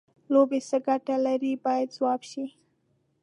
[0.33, 2.45] لوبې څه ګټه لري باید ځواب شي.